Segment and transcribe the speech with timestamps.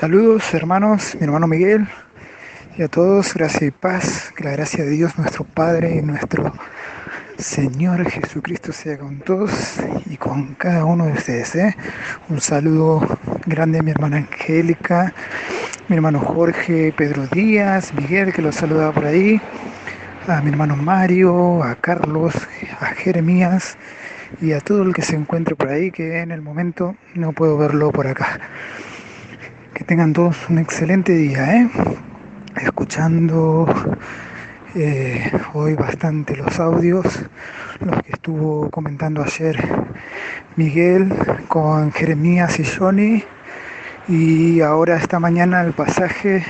[0.00, 1.86] Saludos hermanos, mi hermano Miguel
[2.78, 6.54] y a todos, gracia y paz, que la gracia de Dios nuestro Padre y nuestro
[7.36, 11.54] Señor Jesucristo sea con todos y con cada uno de ustedes.
[11.54, 11.76] ¿eh?
[12.30, 13.06] Un saludo
[13.44, 15.12] grande a mi hermana Angélica,
[15.88, 19.38] mi hermano Jorge, Pedro Díaz, Miguel que los saluda por ahí,
[20.26, 22.32] a mi hermano Mario, a Carlos,
[22.80, 23.76] a Jeremías
[24.40, 27.58] y a todo el que se encuentre por ahí que en el momento no puedo
[27.58, 28.40] verlo por acá.
[29.74, 31.70] Que tengan todos un excelente día, ¿eh?
[32.60, 33.66] escuchando
[34.74, 37.04] eh, hoy bastante los audios,
[37.80, 39.56] los que estuvo comentando ayer
[40.56, 41.12] Miguel
[41.48, 43.24] con Jeremías y Johnny,
[44.08, 46.44] y ahora esta mañana el pasaje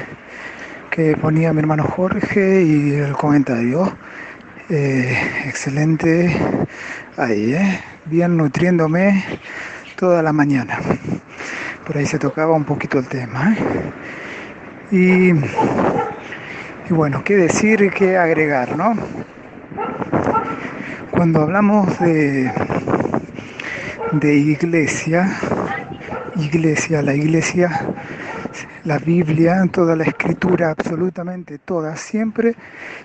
[0.91, 3.93] que ponía mi hermano Jorge y el comentario.
[4.71, 6.37] Eh, excelente
[7.17, 7.81] ahí, ¿eh?
[8.07, 9.25] bien nutriéndome
[9.97, 10.79] toda la mañana
[11.91, 13.53] por ahí se tocaba un poquito el tema.
[13.53, 13.57] ¿eh?
[14.93, 15.31] Y,
[16.89, 18.95] y, bueno, qué decir, qué agregar, ¿no?
[21.11, 22.49] Cuando hablamos de,
[24.13, 25.37] de iglesia,
[26.37, 27.89] iglesia, la iglesia,
[28.85, 32.55] la Biblia, toda la escritura, absolutamente toda, siempre,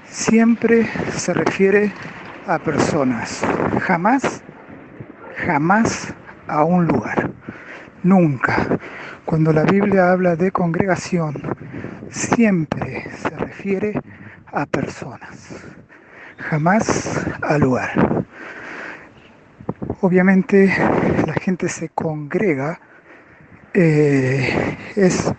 [0.07, 1.91] siempre se refiere
[2.45, 3.41] a personas,
[3.81, 4.43] jamás,
[5.37, 6.13] jamás
[6.47, 7.34] a un lugar.
[8.05, 8.77] Nunca.
[9.25, 11.41] Cuando la Biblia habla de congregación,
[12.11, 13.99] siempre se refiere
[14.45, 15.63] a personas,
[16.37, 18.23] jamás a lugar.
[20.01, 20.71] Obviamente
[21.25, 22.79] la gente se congrega
[23.73, 25.33] eh, es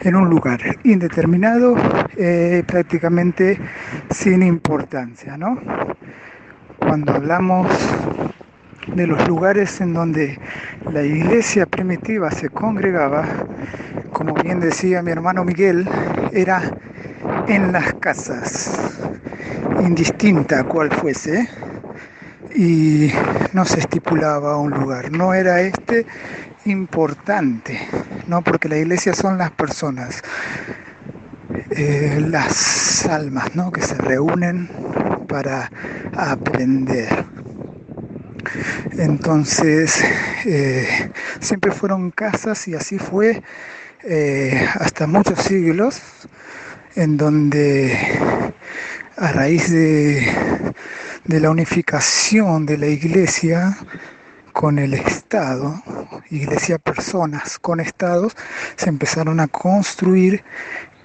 [0.00, 1.76] en un lugar indeterminado,
[2.16, 3.60] eh, prácticamente
[4.08, 5.60] sin importancia, ¿no?
[6.78, 7.66] Cuando hablamos
[8.94, 10.38] de los lugares en donde
[10.90, 13.24] la iglesia primitiva se congregaba,
[14.12, 15.88] como bien decía mi hermano Miguel,
[16.32, 16.62] era
[17.46, 18.98] en las casas,
[19.84, 21.48] indistinta cual fuese,
[22.54, 23.12] y
[23.52, 26.06] no se estipulaba un lugar, no era este
[26.64, 27.78] importante,
[28.26, 30.22] no porque la iglesia son las personas,
[31.70, 33.70] eh, las almas, ¿no?
[33.70, 34.68] que se reúnen
[35.28, 35.70] para
[36.16, 37.37] aprender.
[38.92, 40.02] Entonces,
[40.44, 41.10] eh,
[41.40, 43.42] siempre fueron casas y así fue
[44.04, 46.00] eh, hasta muchos siglos,
[46.94, 47.96] en donde
[49.16, 50.74] a raíz de,
[51.24, 53.76] de la unificación de la iglesia
[54.52, 55.82] con el Estado,
[56.30, 58.36] iglesia personas con estados,
[58.76, 60.42] se empezaron a construir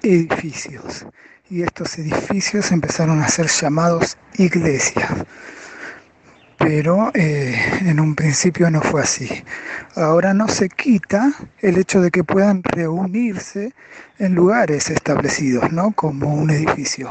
[0.02, 1.06] edificios.
[1.50, 5.12] Y estos edificios empezaron a ser llamados iglesias
[6.64, 9.28] pero eh, en un principio no fue así.
[9.96, 11.30] Ahora no se quita
[11.60, 13.74] el hecho de que puedan reunirse
[14.18, 15.92] en lugares establecidos, ¿no?
[15.92, 17.10] Como un edificio.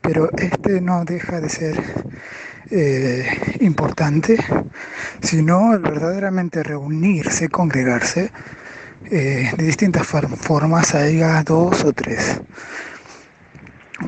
[0.00, 1.78] Pero este no deja de ser
[2.70, 3.26] eh,
[3.60, 4.42] importante,
[5.20, 8.32] sino verdaderamente reunirse, congregarse
[9.10, 12.40] eh, de distintas formas, haya dos o tres.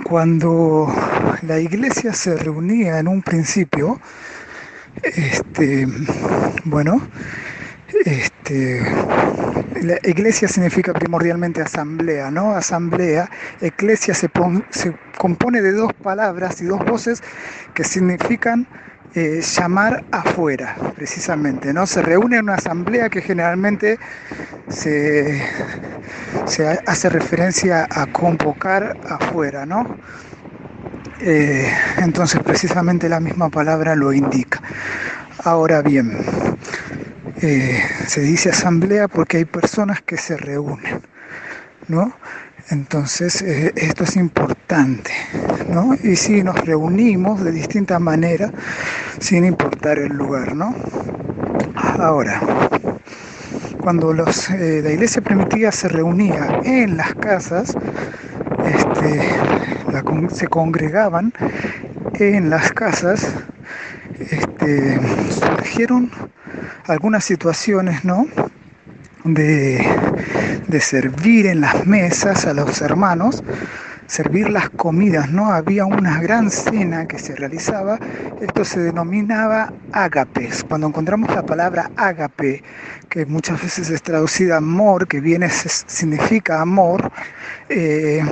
[0.03, 0.91] Cuando
[1.43, 4.01] la iglesia se reunía en un principio,
[5.03, 5.87] este,
[6.65, 7.01] bueno,
[8.05, 8.81] este,
[9.83, 12.53] la iglesia significa primordialmente asamblea, ¿no?
[12.53, 13.31] Asamblea,
[13.61, 14.29] eclesia se,
[15.19, 17.23] compone de dos palabras y dos voces
[17.75, 18.67] que significan
[19.15, 21.87] eh, llamar afuera, precisamente, ¿no?
[21.87, 23.99] Se reúne en una asamblea que generalmente
[24.69, 25.43] se
[26.87, 29.97] hace referencia a convocar afuera, ¿no?
[31.21, 34.61] Eh, entonces precisamente la misma palabra lo indica.
[35.45, 36.13] Ahora bien,
[37.41, 41.01] eh, se dice asamblea porque hay personas que se reúnen,
[41.89, 42.15] ¿no?
[42.69, 45.13] Entonces eh, esto es importante,
[45.71, 45.95] ¿no?
[46.03, 48.51] Y si nos reunimos de distintas maneras
[49.19, 50.75] sin importar el lugar, ¿no?
[51.77, 52.41] Ahora,
[53.81, 57.75] cuando los, la iglesia primitiva se reunía en las casas,
[58.67, 59.21] este,
[60.33, 61.33] se congregaban
[62.15, 63.33] en las casas,
[64.19, 64.99] este,
[65.31, 66.11] surgieron
[66.87, 68.27] algunas situaciones, ¿no?
[69.35, 69.85] de,
[70.69, 73.43] de servir en las mesas a los hermanos,
[74.07, 75.53] servir las comidas, ¿no?
[75.53, 77.99] Había una gran cena que se realizaba,
[78.41, 80.65] esto se denominaba ágapes.
[80.65, 82.63] Cuando encontramos la palabra ágape,
[83.09, 87.11] que muchas veces es traducida amor, que viene, significa amor,
[87.69, 88.23] eh,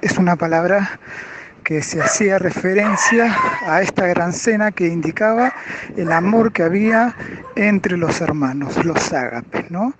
[0.00, 0.98] es una palabra
[1.62, 3.36] que se hacía referencia
[3.66, 5.54] a esta gran cena que indicaba
[5.96, 7.14] el amor que había
[7.56, 9.94] entre los hermanos, los ágapes, ¿no?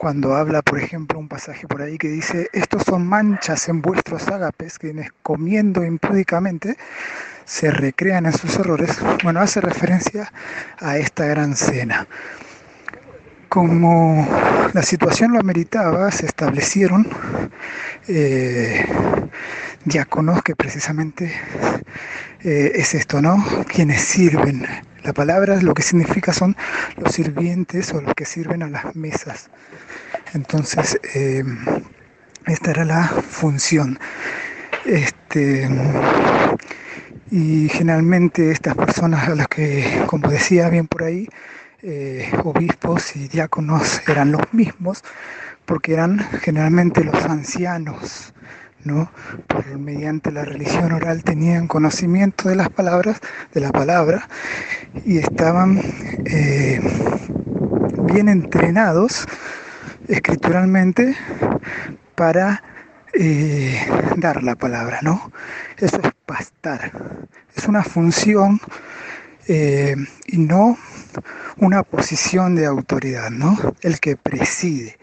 [0.00, 4.28] cuando habla, por ejemplo, un pasaje por ahí que dice, estos son manchas en vuestros
[4.28, 6.78] ágapes, quienes comiendo impúdicamente
[7.44, 10.32] se recrean en sus errores, bueno, hace referencia
[10.78, 12.06] a esta gran cena.
[13.50, 14.26] Como
[14.72, 17.06] la situación lo ameritaba, se establecieron
[18.08, 18.86] eh,
[19.84, 21.32] diáconos que precisamente
[22.42, 23.44] eh, es esto, ¿no?
[23.66, 24.66] Quienes sirven.
[25.02, 26.56] La palabra lo que significa son
[26.96, 29.48] los sirvientes o los que sirven a las mesas.
[30.34, 31.42] Entonces, eh,
[32.46, 33.98] esta era la función.
[34.84, 35.68] Este,
[37.30, 41.28] y generalmente estas personas a las que, como decía bien por ahí,
[41.82, 45.02] eh, obispos y diáconos eran los mismos,
[45.64, 48.34] porque eran generalmente los ancianos,
[48.84, 49.10] ¿no?
[49.46, 53.20] Por, mediante la religión oral tenían conocimiento de las palabras,
[53.52, 54.28] de la palabra,
[55.04, 55.80] y estaban
[56.26, 56.80] eh,
[58.12, 59.26] bien entrenados
[60.08, 61.16] escrituralmente
[62.14, 62.62] para
[63.12, 63.80] eh,
[64.16, 65.32] dar la palabra, ¿no?
[65.76, 66.92] Eso es pastar.
[67.54, 68.60] Es una función
[69.48, 69.96] eh,
[70.26, 70.78] y no
[71.56, 73.56] una posición de autoridad, ¿no?
[73.82, 74.98] El que preside.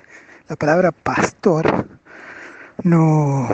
[0.47, 1.97] La palabra pastor
[2.83, 3.47] no,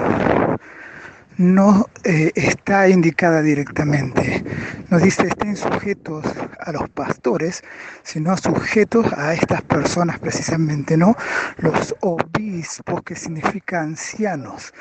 [1.37, 4.43] no eh, está indicada directamente.
[4.89, 6.25] Nos dice estén sujetos
[6.59, 7.63] a los pastores,
[8.03, 11.15] sino sujetos a estas personas precisamente, ¿no?
[11.57, 14.73] Los obispos, que significa ancianos.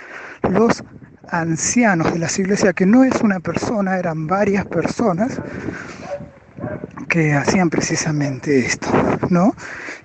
[0.48, 0.84] Los
[1.28, 5.40] ancianos de las iglesias, que no es una persona, eran varias personas
[7.08, 8.88] que hacían precisamente esto,
[9.28, 9.54] ¿no?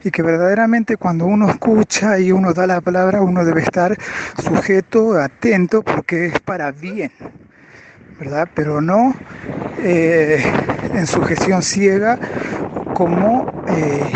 [0.03, 3.97] Y que verdaderamente cuando uno escucha y uno da la palabra, uno debe estar
[4.43, 7.11] sujeto, atento, porque es para bien,
[8.19, 8.49] ¿verdad?
[8.53, 9.15] Pero no
[9.79, 10.43] eh,
[10.93, 12.19] en sujeción ciega
[12.93, 14.11] como, eh,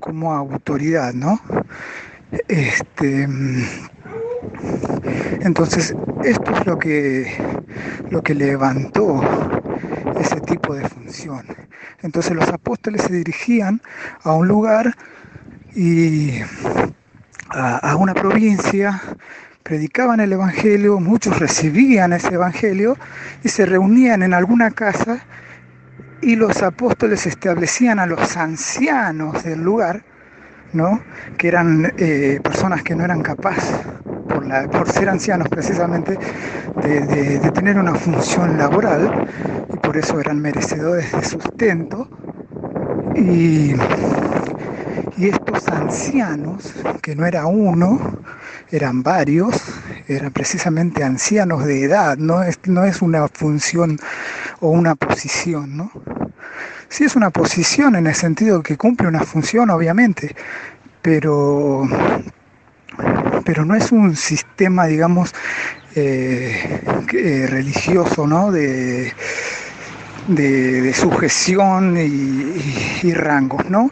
[0.00, 1.40] como autoridad, ¿no?
[2.48, 3.28] Este,
[5.42, 5.94] entonces,
[6.24, 7.32] esto es lo que,
[8.10, 9.20] lo que levantó
[10.22, 11.44] ese tipo de función.
[12.02, 13.82] Entonces los apóstoles se dirigían
[14.22, 14.96] a un lugar
[15.74, 16.40] y
[17.50, 19.00] a, una provincia,
[19.62, 22.96] predicaban el Evangelio, muchos recibían ese Evangelio
[23.42, 25.24] y se reunían en alguna casa
[26.20, 30.04] y los apóstoles establecían a los ancianos del lugar,
[30.72, 31.02] ¿no?
[31.36, 33.76] que eran eh, personas que no eran capaces
[34.70, 36.18] por, ser ancianos precisamente,
[36.82, 39.28] de, tener una función laboral
[39.72, 42.08] y por eso eran merecedores de sustento.
[43.16, 43.74] Y,
[45.18, 48.18] estos ancianos, que no era uno,
[48.70, 49.54] eran varios,
[50.08, 53.98] eran precisamente ancianos de edad, no es, no es una función
[54.60, 55.92] o una posición, ¿no?
[56.88, 60.34] Sí es una posición en el sentido que cumple una función, obviamente,
[61.02, 61.88] pero
[63.44, 65.34] pero no es un sistema, digamos,
[65.94, 66.80] eh,
[67.48, 68.50] religioso, ¿no?
[68.50, 69.12] De,
[70.28, 73.90] de, sujeción y, rangos, ¿no?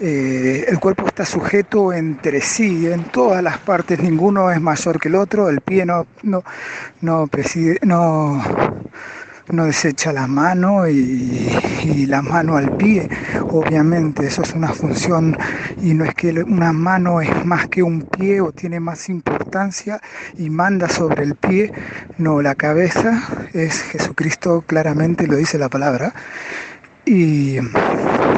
[0.00, 5.08] Eh, el cuerpo está sujeto entre sí, en todas las partes, ninguno es mayor que
[5.08, 6.42] el otro, el pie no, no,
[7.00, 8.42] no, preside, no
[9.50, 13.08] uno desecha la mano y, la mano al pie.
[13.48, 15.36] Obviamente eso es una función
[15.82, 20.00] y no es que una mano es más que un pie o tiene más importancia
[20.38, 21.72] y manda sobre el pie.
[22.18, 26.12] No, la cabeza es Jesucristo, claramente lo dice la palabra.
[27.04, 27.56] Y,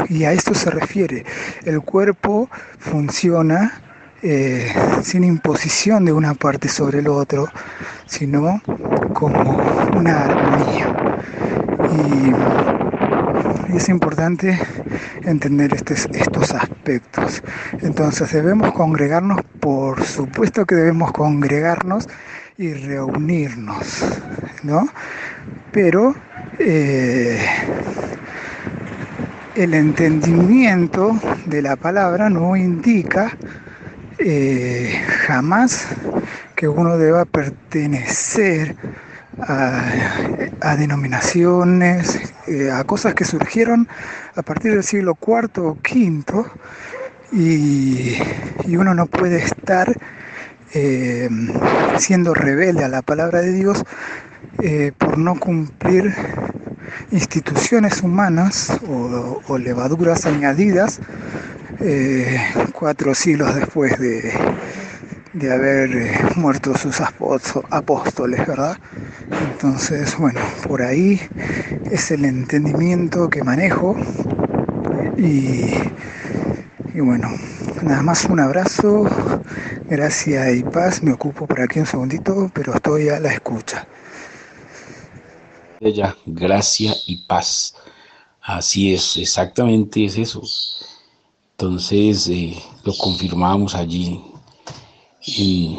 [0.08, 1.24] y a esto se refiere.
[1.64, 3.82] El cuerpo funciona
[4.24, 7.48] eh, sin imposición de una parte sobre el otro,
[8.06, 8.62] sino
[9.14, 9.60] como
[9.96, 11.01] una armonía.
[11.92, 14.58] Y, es importante
[15.24, 17.42] entender estos aspectos.
[17.80, 22.08] Entonces debemos congregarnos, por supuesto que debemos congregarnos
[22.58, 24.04] y reunirnos,
[24.62, 24.88] ¿no?
[25.72, 26.14] Pero
[26.58, 27.40] eh,
[29.54, 33.36] el entendimiento de la palabra no indica
[34.18, 35.86] eh, jamás
[36.54, 38.76] que uno deba pertenecer
[39.40, 43.88] a, denominaciones, eh, a cosas que surgieron
[44.34, 46.44] a partir del siglo IV o V
[47.32, 48.18] y,
[48.76, 49.94] uno no puede estar
[50.74, 51.28] eh,
[51.98, 53.84] siendo rebelde a la palabra de Dios
[54.62, 56.14] eh, por no cumplir
[57.10, 61.00] instituciones humanas o, levaduras añadidas
[62.72, 64.32] cuatro siglos después de,
[65.34, 68.76] de haber muerto sus apóstoles, ¿verdad?
[69.52, 71.20] Entonces, bueno, por ahí
[71.90, 73.96] es el entendimiento que manejo
[75.16, 75.74] y
[76.94, 77.28] y bueno,
[77.82, 79.08] nada más un abrazo,
[79.88, 81.02] gracias y paz.
[81.02, 83.86] Me ocupo por aquí un segundito, pero estoy a la escucha.
[85.80, 87.74] Ya, gracia y paz.
[88.42, 90.42] Así es, exactamente es eso.
[91.56, 94.20] Entonces eh, lo confirmamos allí
[95.26, 95.78] en,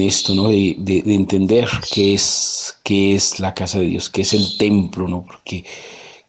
[0.00, 0.48] esto, ¿no?
[0.48, 5.08] De, de, entender qué es, qué es la casa de Dios, qué es el templo,
[5.08, 5.24] ¿no?
[5.24, 5.64] Porque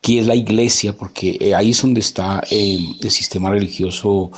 [0.05, 4.29] Aquí es la iglesia, porque eh, ahí es donde está eh, el sistema religioso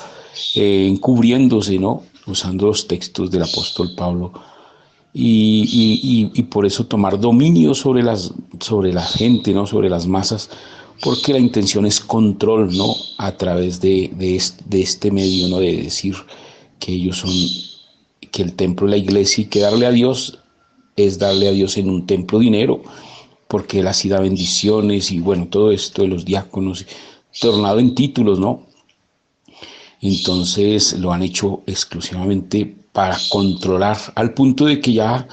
[0.56, 2.04] eh, encubriéndose, ¿no?
[2.26, 4.32] Usando los textos del apóstol Pablo.
[5.14, 8.32] Y, por eso tomar dominio sobre, las,
[8.62, 9.68] sobre la gente, ¿no?
[9.68, 10.50] Sobre las masas,
[11.02, 12.96] porque la intención es control, ¿no?
[13.18, 15.60] A través de, de, de este medio, ¿no?
[15.60, 16.16] De decir
[16.80, 17.32] que ellos son,
[18.32, 20.40] que el templo es la iglesia y que darle a Dios
[20.96, 22.82] es darle a Dios en un templo dinero
[23.48, 26.86] porque él así da bendiciones y bueno, todo esto de los diáconos,
[27.40, 28.64] tornado en títulos, ¿no?
[30.02, 35.28] Entonces lo han hecho exclusivamente para controlar, al punto de que ya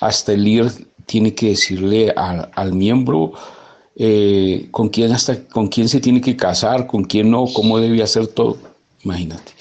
[0.00, 0.72] hasta el líder
[1.06, 3.32] tiene que decirle al, miembro
[3.96, 8.02] eh, con quién hasta con quién se tiene que casar, con quién no, cómo debe
[8.02, 8.58] hacer todo.
[9.04, 9.52] Imagínate.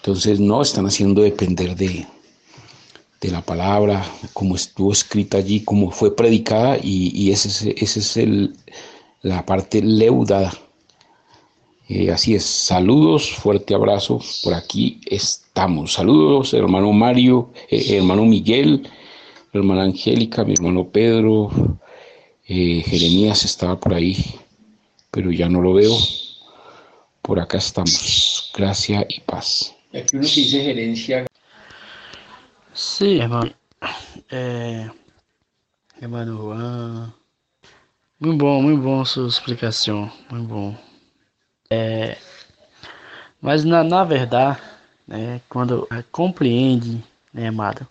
[0.00, 2.06] Entonces no están haciendo depender de,
[3.20, 4.02] de la palabra,
[4.32, 8.56] como estuvo escrita allí, como fue predicada, y, y ese, ese, es el,
[9.20, 10.54] la parte leudada.
[11.86, 15.92] Eh, así es, saludos, fuerte abrazo, por aquí estamos.
[15.92, 18.88] Saludos, hermano Mario, eh, hermano Miguel,
[19.52, 21.50] hermana Angélica, mi hermano Pedro,
[22.48, 24.16] eh, Jeremías estaba por ahí,
[25.10, 25.94] pero ya no lo veo.
[27.20, 28.50] Por acá estamos.
[28.56, 29.74] Gracia y paz.
[29.92, 31.24] Aquí uno dice gerencia
[32.72, 33.42] Sim, irmão.
[34.30, 34.88] É...
[36.00, 37.12] Juan.
[38.20, 40.10] Muito bom, muito bom sua explicação.
[40.30, 40.76] Muito bom.
[41.68, 42.16] É...
[43.40, 44.60] Mas na, na verdade,
[45.06, 47.02] né, quando compreende,
[47.34, 47.86] né, amado?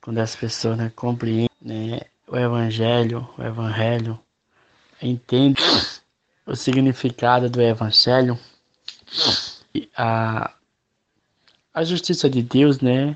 [0.00, 4.18] Quando as pessoas né, compreendem né, o Evangelho, o Evangelho,
[5.02, 5.60] entende
[6.46, 8.38] o significado do Evangelho,
[9.96, 10.55] a,
[11.76, 13.14] a justiça de Deus, né?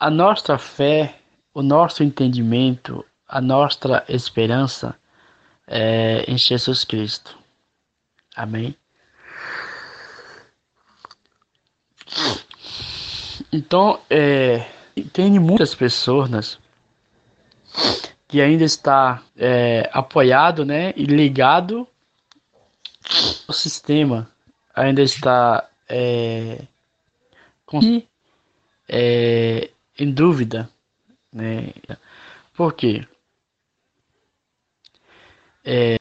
[0.00, 1.14] A nossa fé,
[1.54, 4.98] o nosso entendimento, a nossa esperança
[5.64, 7.38] é em Jesus Cristo.
[8.34, 8.76] Amém?
[13.52, 14.68] Então, é,
[15.12, 16.58] tem muitas pessoas
[18.26, 21.86] que ainda está é, apoiado, né, e ligado
[23.46, 24.28] ao sistema,
[24.74, 26.66] ainda está é,
[27.70, 28.02] com
[28.88, 30.68] é, em dúvida,
[31.32, 31.72] né?
[32.52, 33.06] Por quê?
[35.64, 35.96] É,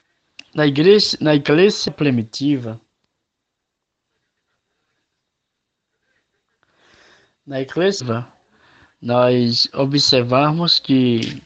[0.54, 2.82] na igreja, na igreja primitiva,
[7.46, 8.34] na igreja,
[9.00, 11.44] nós observamos que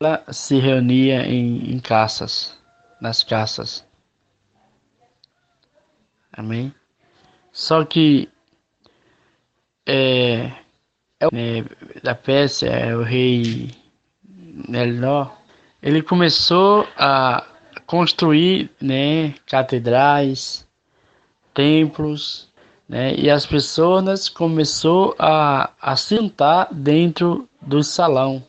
[0.00, 2.56] ela se reunia em, em caças,
[3.00, 3.84] nas caças.
[6.32, 6.72] Amém?
[7.52, 8.30] Só que
[9.90, 10.52] é,
[11.32, 11.64] né,
[12.00, 13.70] da Pérsia, é o rei
[14.68, 15.26] Neló,
[15.82, 17.44] ele começou a
[17.86, 20.64] construir né, catedrais,
[21.52, 22.48] templos,
[22.88, 28.44] né, e as pessoas começou a, a sentar dentro do salão.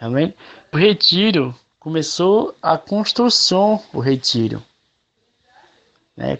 [0.00, 0.32] Amém?
[0.72, 4.62] O retiro começou a construção, o retiro.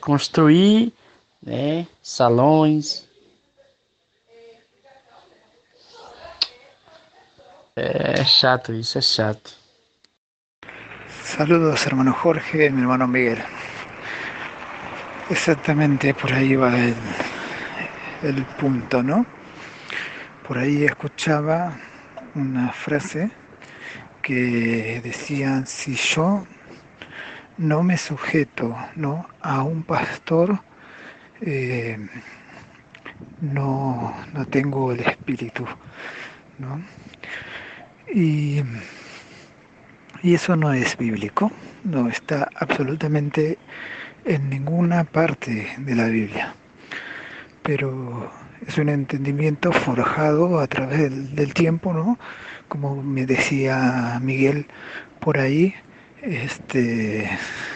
[0.01, 0.93] Construir
[1.43, 1.87] né?
[2.03, 3.07] Salões.
[7.77, 9.57] É chato chato.
[11.09, 13.39] Saludos hermano Jorge, mi hermano Miguel.
[15.31, 16.73] Exactamente por ahí va
[18.23, 19.25] el, punto, ¿no?
[20.47, 21.77] Por ahí escuchaba
[22.35, 23.31] una frase
[24.23, 26.47] que decía, si yo
[27.59, 29.29] no me sujeto ¿no?
[29.43, 30.61] a un pastor,
[31.41, 31.99] eh,
[33.41, 35.67] no, no, tengo el espíritu.
[36.59, 36.83] ¿no?
[38.15, 38.63] Y
[40.23, 41.53] Y eso no es bíblico,
[41.85, 43.59] no está absolutamente
[44.25, 46.55] en ninguna parte de la Biblia.
[47.63, 48.33] Pero
[48.67, 52.19] es un entendimiento forjado a través del, del tiempo, ¿no?
[52.69, 54.67] Como me decía Miguel
[55.21, 55.75] por ahí,
[56.23, 57.31] este,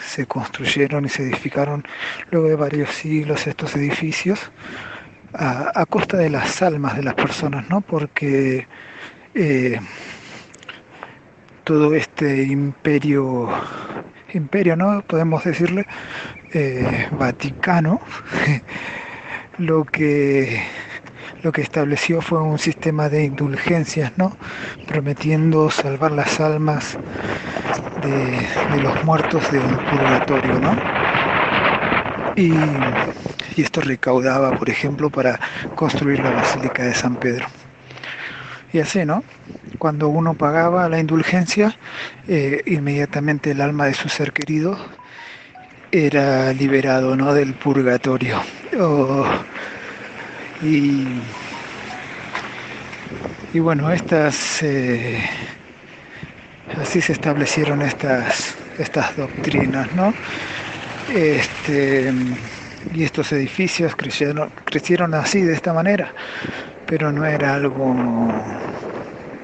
[0.05, 1.83] se construyeron y se edificaron
[2.31, 4.51] luego de varios siglos estos edificios
[5.33, 7.81] a, costa de las almas de las personas, ¿no?
[7.81, 8.67] Porque
[9.33, 9.79] eh,
[11.63, 13.49] todo este imperio,
[14.33, 15.01] imperio, ¿no?
[15.01, 15.87] Podemos decirle,
[16.53, 17.99] eh, Vaticano,
[19.57, 20.61] lo que
[21.43, 24.35] lo que estableció fue un sistema de indulgencias, ¿no?
[24.87, 26.97] Prometiendo salvar las almas
[28.01, 30.75] de, los muertos del purgatorio, ¿no?
[32.35, 32.53] Y,
[33.61, 35.39] esto recaudaba, por ejemplo, para
[35.75, 37.45] construir la Basílica de San Pedro.
[38.71, 39.23] Y así, ¿no?
[39.77, 41.77] Cuando uno pagaba la indulgencia,
[42.27, 44.75] eh, inmediatamente el alma de su ser querido
[45.91, 47.33] era liberado, ¿no?
[47.33, 48.41] Del purgatorio.
[50.63, 51.33] Y,
[53.51, 54.61] y bueno, estas...
[54.63, 55.23] Eh,
[56.75, 60.17] así se establecieron estas, estas doctrinas, ¿no?
[61.05, 62.11] Este,
[62.89, 66.15] y estos edificios crecieron, crecieron así, de esta manera,
[66.85, 67.95] pero no era algo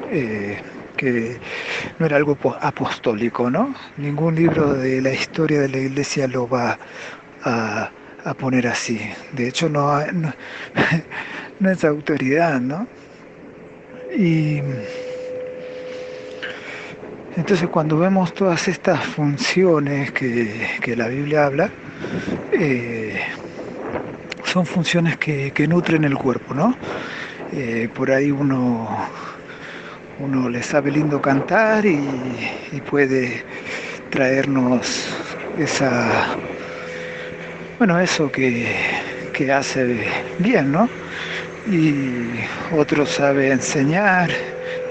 [0.06, 0.62] eh,
[0.96, 1.40] que
[1.98, 3.76] no era algo apostólico, ¿no?
[3.96, 6.80] Ningún libro de la historia de la iglesia lo va
[7.42, 7.94] a,
[8.38, 9.00] poner así.
[9.34, 10.34] De hecho, no, no,
[11.60, 12.88] no es autoridad, ¿no?
[14.16, 14.62] Y
[17.40, 21.70] entonces cuando vemos todas estas funciones que, la Biblia habla,
[22.52, 23.22] eh,
[24.44, 26.76] son funciones que, nutren el cuerpo, ¿no?
[27.54, 28.90] Eh, por ahí uno,
[30.20, 33.46] uno le sabe lindo cantar y, puede
[34.10, 35.08] traernos
[35.58, 36.36] esa,
[37.79, 38.75] bueno, eso que,
[39.31, 40.05] que hace
[40.37, 40.89] bien, ¿no?
[41.72, 42.25] Y
[42.75, 44.29] otro sabe enseñar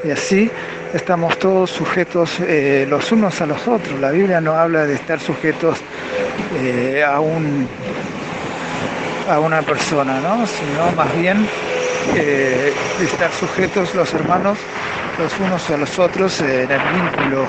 [0.02, 0.50] y así
[0.94, 4.00] estamos todos sujetos eh, los unos a los otros.
[4.00, 5.78] La Biblia no habla de estar sujetos
[6.62, 7.68] eh, a, un,
[9.30, 10.46] a una persona, ¿no?
[10.46, 11.46] sino más bien
[12.16, 12.72] eh,
[13.02, 14.56] estar sujetos los hermanos
[15.18, 17.44] los unos a los otros en el vínculo,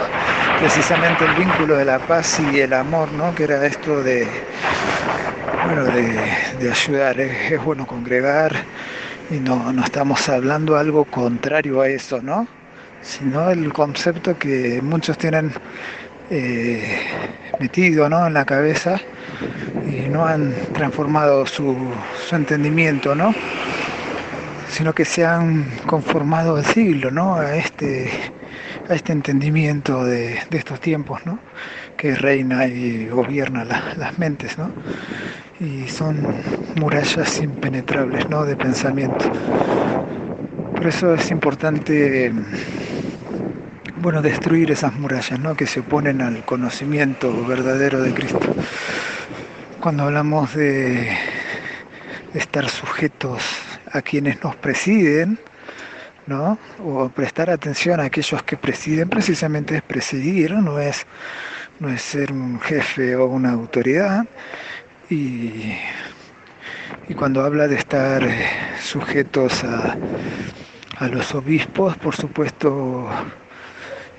[0.59, 3.33] precisamente el vínculo de la paz y el amor, ¿no?
[3.35, 4.27] que era esto de,
[5.69, 7.19] bueno, de, ayudar.
[7.19, 8.55] Es, bueno congregar
[9.29, 12.47] y no, no estamos hablando algo contrario a eso, ¿no?
[13.01, 15.51] sino el concepto que muchos tienen
[16.31, 16.99] eh,
[17.59, 18.99] metido en la cabeza
[19.87, 21.77] y no han transformado su,
[22.31, 23.33] entendimiento, ¿no?
[24.69, 27.35] sino que se han conformado al siglo, ¿no?
[27.35, 28.09] a, este,
[28.89, 31.37] a este entendimiento de, estos tiempos, ¿no?
[31.95, 34.71] que reina y gobierna las mentes, ¿no?
[35.59, 36.25] Y son
[36.75, 38.45] murallas impenetrables ¿no?
[38.45, 39.25] de pensamiento.
[40.75, 42.31] Por eso es importante
[44.01, 45.55] bueno, destruir esas murallas ¿no?
[45.55, 48.55] que se oponen al conocimiento verdadero de Cristo.
[49.81, 51.17] Cuando hablamos de,
[52.33, 53.43] estar sujetos
[53.91, 55.39] a quienes nos presiden,
[56.27, 56.57] ¿no?
[56.83, 61.05] o prestar atención a aquellos que presiden, precisamente es presidir, no es,
[61.79, 64.25] no es ser un jefe o una autoridad.
[65.09, 65.75] Y,
[67.07, 68.27] y cuando habla de estar
[68.81, 69.97] sujetos a,
[70.97, 73.09] a los obispos, por supuesto,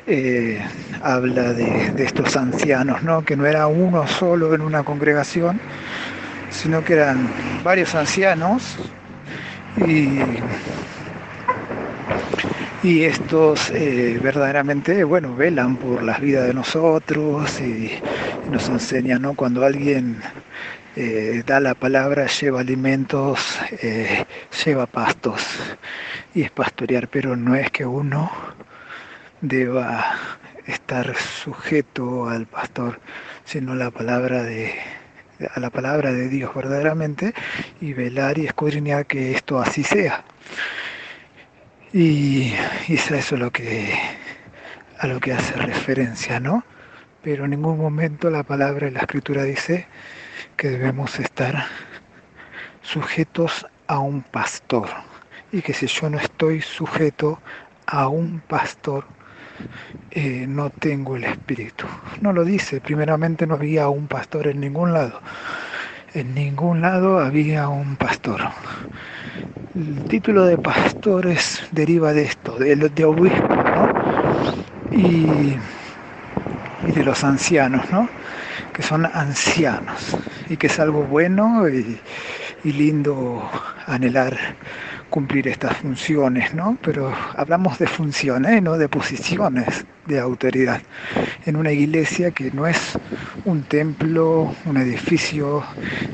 [0.07, 0.61] eh,
[1.03, 3.25] habla de, estos ancianos, ¿no?
[3.25, 5.61] que no era uno solo en una congregación,
[6.51, 7.29] sino que eran
[7.63, 8.77] varios ancianos
[9.87, 10.19] y,
[12.83, 17.93] y estos eh, verdaderamente, bueno, velan por las vidas de nosotros y,
[18.51, 19.35] nos enseñan, ¿no?
[19.35, 20.17] Cuando alguien
[20.97, 23.59] eh, da la palabra, lleva alimentos,
[24.65, 25.43] lleva pastos
[26.35, 28.31] y es pastorear, pero no es que uno
[29.41, 30.17] deba
[30.67, 33.01] estar sujeto al pastor,
[33.45, 34.75] sino la palabra de,
[35.55, 37.35] a la palabra de Dios verdaderamente
[37.81, 40.25] y velar y escudriñar que esto así sea.
[41.93, 42.55] Y,
[42.89, 43.93] y es eso lo que,
[44.99, 46.65] a lo que hace referencia, ¿no?
[47.23, 49.87] Pero en ningún momento la palabra de la escritura dice
[50.61, 51.65] que debemos estar
[52.83, 54.91] sujetos a un pastor
[55.53, 57.39] y que si yo no estoy sujeto
[57.87, 59.07] a un pastor,
[60.11, 61.87] eh, no tengo el espíritu.
[62.21, 65.23] No lo dice, primeramente no había un pastor en ningún lado.
[66.13, 68.43] En ningún lado había un pastor.
[69.75, 73.55] El título de pastores deriva de esto, de, de obispo.
[74.93, 75.57] Y,
[76.87, 78.20] y de los ancianos, ¿no?
[78.81, 80.17] Que son ancianos
[80.49, 82.01] y que es algo bueno y,
[82.65, 83.47] y lindo
[83.87, 84.57] anhelar
[85.11, 86.79] cumplir estas funciones, ¿no?
[86.83, 90.81] Pero hablamos de funciones, no de posiciones de autoridad.
[91.45, 92.99] En una iglesia que no es
[93.45, 95.63] un templo, un edificio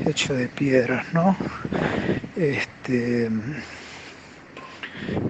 [0.05, 1.37] hecho de piedras, ¿no?
[2.35, 3.29] Este,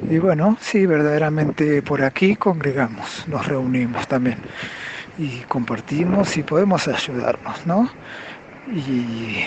[0.10, 4.39] y bueno, sí, verdaderamente por aquí congregamos, nos reunimos también
[5.17, 7.89] y compartimos y podemos ayudarnos, ¿no?
[8.73, 9.43] Y,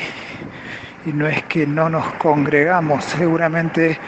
[1.06, 3.98] y no es que no nos congregamos, seguramente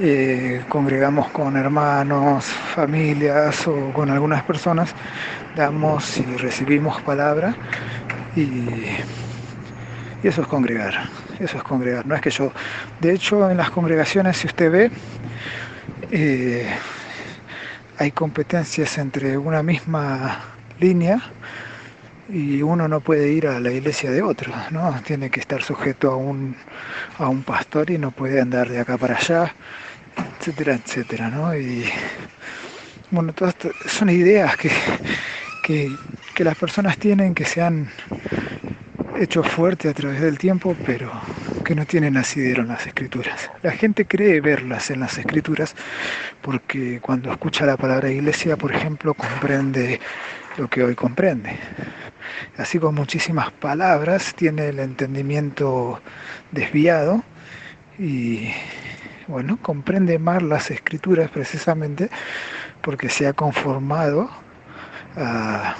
[0.00, 4.94] eh, congregamos con hermanos, familias o con algunas personas,
[5.56, 7.54] damos y recibimos palabra
[8.34, 8.40] y,
[10.22, 11.08] y eso es congregar,
[11.38, 12.52] eso es congregar, no es que yo,
[13.00, 14.90] de hecho en las congregaciones si usted ve,
[16.10, 16.66] eh,
[17.98, 20.51] hay competencias entre una misma
[20.82, 21.22] línea
[22.28, 25.00] y uno no puede ir a la iglesia de otro, ¿no?
[25.04, 26.56] Tiene que estar sujeto a un,
[27.18, 29.54] a un pastor y no puede andar de acá para allá,
[30.38, 31.54] etcétera, etcétera, ¿no?
[31.56, 31.84] Y
[33.10, 33.54] bueno, todas
[33.86, 34.70] son ideas que,
[35.62, 35.90] que,
[36.34, 37.90] que las personas tienen que se han
[39.20, 41.12] hecho fuerte a través del tiempo, pero
[41.64, 43.50] que no tienen asidero en las escrituras.
[43.62, 45.74] La gente cree verlas en las escrituras
[46.40, 50.00] porque cuando escucha la palabra iglesia, por ejemplo, comprende
[50.56, 51.56] lo que hoy comprende.
[52.56, 56.00] Así con muchísimas palabras, tiene el entendimiento
[56.50, 57.22] desviado
[57.98, 58.50] y
[59.28, 62.10] bueno, comprende más las escrituras precisamente
[62.82, 64.28] porque se ha conformado
[65.16, 65.76] a,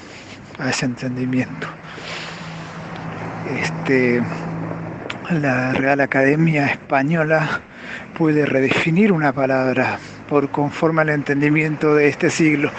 [0.59, 1.67] a ese entendimiento.
[3.59, 4.23] Este,
[5.31, 7.61] la Real Academia Española
[8.17, 12.71] puede redefinir una palabra por conforme al entendimiento de este siglo,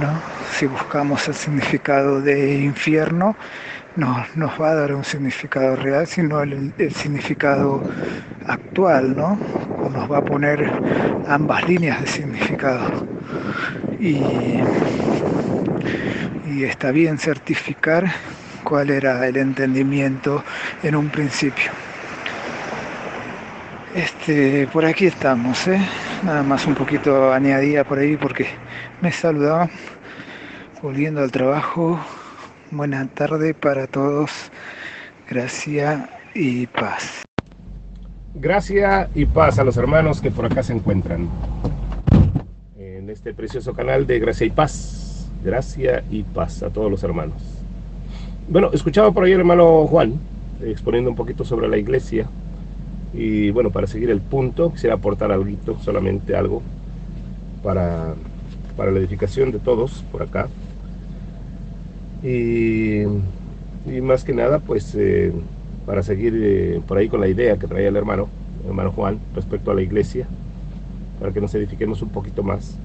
[0.00, 0.37] ¿no?
[0.58, 3.36] Si buscamos el significado de infierno,
[3.94, 7.80] no nos va a dar un significado real, sino el, significado
[8.44, 9.38] actual, ¿no?
[9.80, 10.68] O nos va a poner
[11.28, 13.06] ambas líneas de significado.
[14.00, 14.18] Y,
[16.50, 18.06] y está bien certificar
[18.64, 20.42] cuál era el entendimiento
[20.82, 21.70] en un principio.
[23.94, 25.80] Este, por aquí estamos, ¿eh?
[26.24, 28.48] nada más un poquito añadida por ahí porque
[29.00, 29.70] me saludaban
[30.82, 31.98] volviendo al trabajo.
[32.70, 34.30] Buena tarde para todos.
[35.28, 37.24] Gracia y paz.
[38.34, 41.28] Gracia y paz a los hermanos que por acá se encuentran
[42.76, 45.28] en este precioso canal de Gracia y Paz.
[45.42, 47.42] Gracia y paz a todos los hermanos.
[48.48, 50.18] Bueno, escuchaba por ahí el hermano Juan
[50.62, 52.28] exponiendo un poquito sobre la iglesia.
[53.14, 55.46] Y bueno, para seguir el punto, quisiera aportar algo,
[55.82, 56.62] solamente algo,
[57.62, 58.14] para,
[58.76, 60.48] para la edificación de todos por acá.
[62.22, 63.04] Y,
[64.02, 65.32] más que nada, pues eh,
[65.86, 68.28] para seguir eh, por ahí con la idea que traía el hermano,
[68.62, 70.26] el hermano Juan, respecto a la iglesia,
[71.20, 72.76] para que nos edifiquemos un poquito más.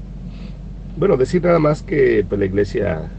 [0.97, 3.09] Bueno, decir nada más que pues, la iglesia,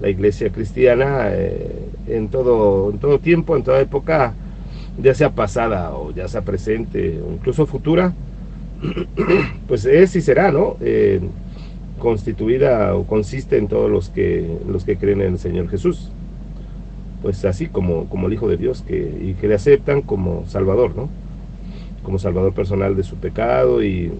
[0.00, 4.34] la iglesia cristiana, eh, en, todo, en todo tiempo, en toda época,
[5.02, 8.12] ya sea pasada o ya sea presente o incluso futura,
[9.68, 10.76] pues es y será, ¿no?
[10.80, 11.20] Eh,
[11.98, 16.10] constituida o consiste en todos los que, los que creen en el Señor Jesús.
[17.22, 20.94] Pues así como, como el Hijo de Dios que, y que le aceptan como Salvador,
[20.96, 21.08] ¿no?
[22.02, 24.12] Como Salvador personal de su pecado y,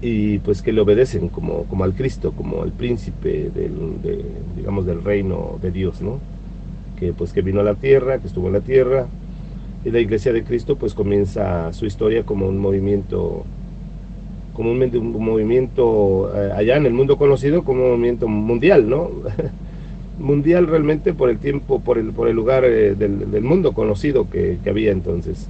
[0.00, 4.24] y pues que le obedecen como, como al Cristo, como al príncipe del, de,
[4.56, 6.18] digamos, del reino de Dios, ¿no?
[6.98, 9.06] Que pues que vino a la tierra, que estuvo en la tierra,
[9.84, 13.44] y la iglesia de Cristo pues comienza su historia como un movimiento
[14.58, 19.08] comúnmente un movimiento eh, allá en el mundo conocido como un movimiento mundial, ¿no?
[20.18, 24.58] mundial realmente por el tiempo, por el, por el lugar eh, del, mundo conocido que,
[24.64, 25.46] que, había entonces.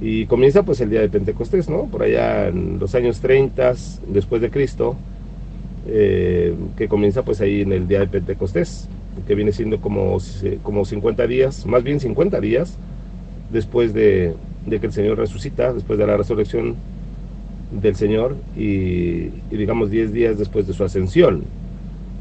[0.00, 1.86] Y comienza pues el día de Pentecostés, ¿no?
[1.86, 3.74] Por allá en los años 30
[4.06, 4.94] después de Cristo,
[5.88, 8.88] eh, que comienza pues ahí en el día de Pentecostés,
[9.26, 10.18] que viene siendo como,
[10.62, 12.78] como 50 días, más bien 50 días
[13.50, 16.76] después de, de que el Señor resucita, después de la resurrección
[17.70, 21.44] del Señor y, digamos 10 días después de su ascensión,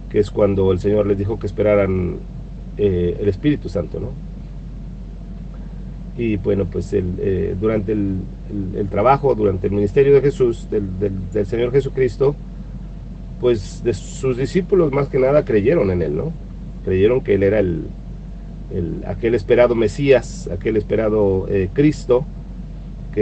[0.10, 2.18] que es cuando el Señor les dijo que esperaran
[2.78, 4.10] eh, el Espíritu Santo, ¿no?
[6.18, 8.20] Y bueno, pues el, eh, durante el,
[8.90, 12.36] trabajo, durante el ministerio de Jesús, del, del, del, Señor Jesucristo,
[13.40, 16.34] pues de sus discípulos más que nada creyeron en Él, ¿no?
[16.84, 17.86] Creyeron que Él era el,
[19.08, 22.26] aquel esperado Mesías, aquel esperado eh, Cristo,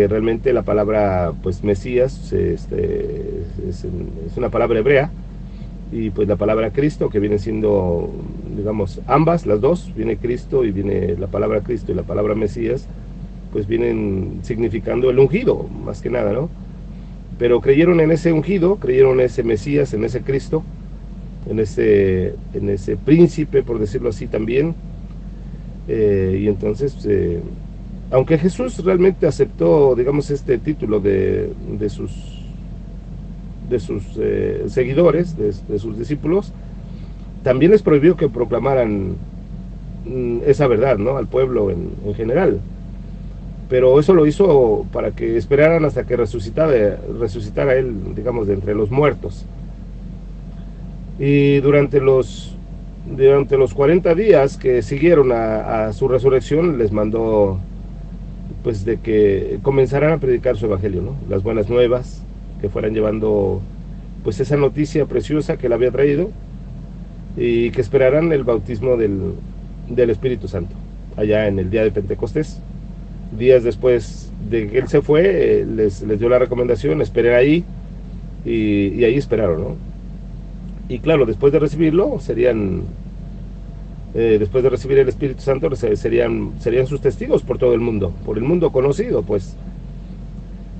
[0.05, 5.09] realmente la palabra pues Mesías este, es, es, una palabra hebrea
[5.91, 8.11] y pues la palabra Cristo, que viene siendo,
[8.55, 12.85] digamos, ambas, las dos, viene Cristo y viene la palabra Cristo y la palabra Mesías,
[13.53, 16.49] pues vienen significando el ungido, más que nada, ¿no?
[17.39, 20.63] Pero creyeron en ese ungido, creyeron en ese Mesías, en ese Cristo,
[21.49, 24.75] en ese, en ese príncipe, por decirlo así también.
[25.87, 27.39] Eh, y entonces, eh,
[28.11, 32.37] aunque Jesús realmente aceptó, digamos, este título de, de sus
[33.69, 36.53] de sus eh, seguidores, de, sus discípulos,
[37.43, 39.15] también les prohibió que proclamaran
[40.05, 41.17] mm, esa verdad ¿no?
[41.17, 42.59] al pueblo en, general.
[43.69, 48.73] Pero eso lo hizo para que esperaran hasta que resucitara, resucitara él, digamos, de entre
[48.73, 49.45] los muertos.
[51.19, 52.55] Y durante los,
[53.05, 57.59] durante los 40 días que siguieron a, a su resurrección, les mandó
[58.63, 61.15] pues de que comenzaran a predicar su evangelio, ¿no?
[61.29, 62.23] las buenas nuevas,
[62.61, 63.61] que fueran llevando
[64.23, 66.29] pues esa noticia preciosa que él había traído
[67.37, 69.33] y que esperaran el bautismo del,
[69.87, 70.75] del Espíritu Santo
[71.17, 72.61] allá en el día de Pentecostés.
[73.37, 77.65] Días después de que él se fue, les, les dio la recomendación, esperen ahí
[78.45, 79.75] y, y, ahí esperaron, ¿no?
[80.87, 82.83] Y claro, después de recibirlo, serían,
[84.13, 88.13] eh, después de recibir el Espíritu Santo, serían, serían sus testigos por todo el mundo,
[88.25, 89.55] por el mundo conocido, pues.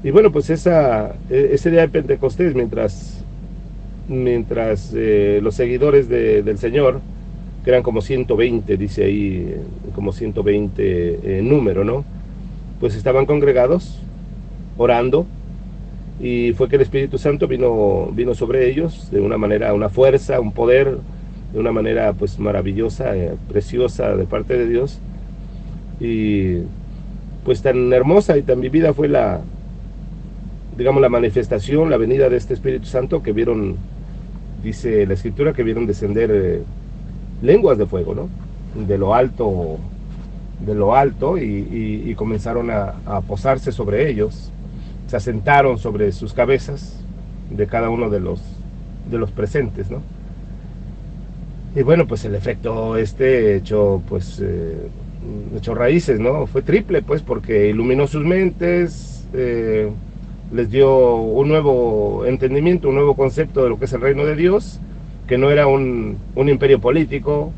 [0.04, 3.24] Y bueno, pues esa, e, ese día de Pentecostés, mientras,
[4.08, 7.02] mientras eh, los seguidores de, del Señor,
[7.64, 9.56] que eran como 120, dice ahí,
[9.94, 12.06] como 120 eh, número, ¿no?
[12.80, 14.00] Pues estaban congregados,
[14.78, 15.26] orando,
[16.20, 20.40] y fue que el Espíritu Santo vino, vino sobre ellos de una manera, una fuerza,
[20.40, 20.98] un poder,
[21.54, 25.00] de una manera pues maravillosa, eh, preciosa de parte de Dios.
[26.00, 26.64] Y
[27.44, 29.42] pues tan hermosa y tan vivida fue la,
[30.78, 33.78] digamos, la manifestación, la venida de este Espíritu Santo que vieron,
[34.64, 36.62] dice la Escritura, que vieron descender eh,
[37.42, 38.30] lenguas de fuego, ¿no?
[38.86, 39.78] De lo alto,
[40.66, 44.52] de lo alto, y, comenzaron a, posarse sobre ellos,
[45.08, 47.00] se asentaron sobre sus cabezas
[47.50, 48.42] de cada uno de los,
[49.10, 50.02] de los presentes, ¿no?
[51.78, 54.90] Y bueno, pues el efecto este hecho, pues, eh,
[55.76, 56.48] raíces, ¿no?
[56.48, 59.88] Fue triple, pues, porque iluminó sus mentes, eh,
[60.52, 64.36] les dio un nuevo entendimiento, un nuevo concepto de lo que es el reino de
[64.36, 64.80] Dios,
[65.28, 67.54] que no era un, imperio político,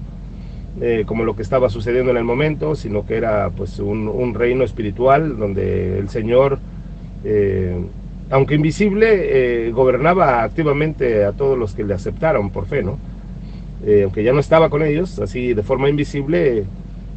[0.82, 4.66] eh, como lo que estaba sucediendo en el momento, sino que era pues un, reino
[4.66, 6.60] espiritual donde el Señor,
[7.24, 7.74] eh,
[8.32, 12.98] aunque invisible, gobernaba activamente a todos los que le aceptaron por fe, ¿no?
[14.04, 16.66] Aunque ya no estaba con ellos, así de forma invisible,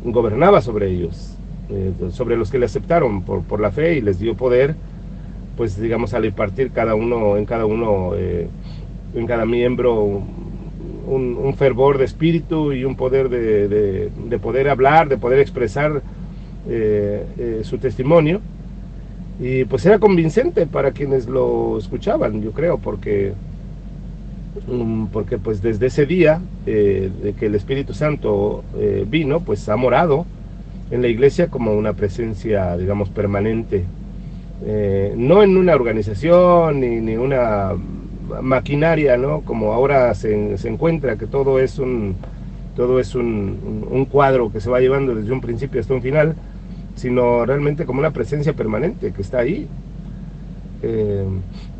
[0.04, 1.36] gobernaba sobre ellos,
[2.10, 4.76] sobre los que le aceptaron por, por la fe y les dio poder
[5.56, 8.48] pues digamos al impartir cada uno en cada uno eh,
[9.14, 10.22] en cada miembro
[11.06, 16.02] un, fervor de espíritu y un poder de, poder hablar de poder expresar
[16.68, 18.40] eh, eh, su testimonio.
[19.38, 23.34] Y pues era convincente para quienes lo escuchaban yo creo porque
[25.12, 28.62] porque pues desde ese día de que el Espíritu Santo
[29.06, 30.26] vino pues ha morado
[30.90, 33.84] en la iglesia como una presencia digamos permanente
[34.64, 37.72] eh, no en una organización ni, ni, una
[38.42, 39.40] maquinaria, ¿no?
[39.40, 42.14] Como ahora se, se, encuentra, que todo es un
[42.76, 46.36] todo es un, un, cuadro que se va llevando desde un principio hasta un final,
[46.94, 49.66] sino realmente como una presencia permanente que está ahí,
[50.82, 51.24] eh,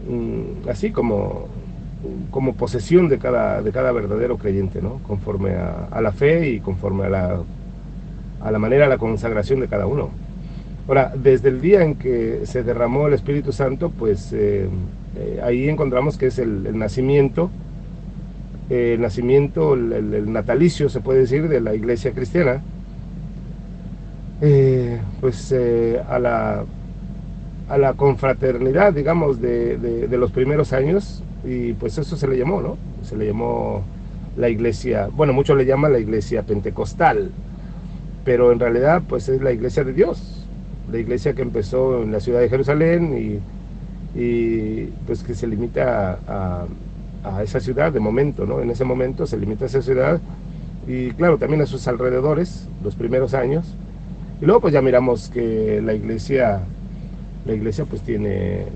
[0.09, 1.47] mm, así como,
[2.31, 5.01] como posesión de cada, de cada verdadero creyente, ¿no?
[5.07, 7.41] Conforme a, la fe y conforme a la,
[8.41, 10.11] a la manera, a la consagración de cada uno.
[10.89, 14.69] Ahora, desde el día en que se derramó el Espíritu Santo, pues eh,
[15.17, 17.51] eh, ahí encontramos que es el, nacimiento,
[18.69, 22.63] el nacimiento, el, natalicio, se puede decir, de la iglesia cristiana,
[24.41, 25.55] eh, pues
[26.09, 26.65] a, la,
[27.69, 32.61] a la confraternidad, digamos, de, de, los primeros años, y pues eso se le llamó,
[32.61, 32.77] ¿no?
[33.03, 33.83] Se le llamó
[34.37, 37.31] la iglesia, bueno, muchos le llaman la iglesia pentecostal,
[38.25, 40.47] pero en realidad pues es la iglesia de Dios,
[40.91, 43.41] la iglesia que empezó en la ciudad de Jerusalén
[44.15, 46.67] y, pues que se limita a,
[47.43, 48.61] esa ciudad de momento, ¿no?
[48.61, 50.21] En ese momento se limita a esa ciudad
[50.89, 53.75] y claro, también a sus alrededores, los primeros años.
[54.41, 56.63] Y luego pues ya miramos que la iglesia,
[57.47, 58.67] la iglesia pues tiene,